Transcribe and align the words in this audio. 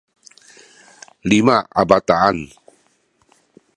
lima 1.29 1.57
a 1.81 1.81
bataan 1.89 2.37